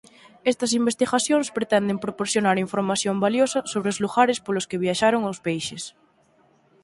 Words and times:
Estas 0.51 0.71
investigacións 0.81 1.47
pretenden 1.57 2.01
proporcionar 2.05 2.57
información 2.65 3.15
valiosa 3.25 3.59
sobre 3.71 3.89
os 3.93 4.01
lugares 4.03 4.37
polos 4.45 4.67
que 4.69 4.81
viaxaron 4.85 5.21
os 5.31 5.41
peixes. 5.45 5.83